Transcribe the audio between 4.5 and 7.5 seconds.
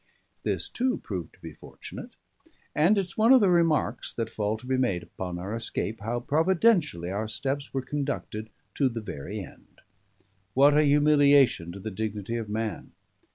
to be made upon our escape, how providentially our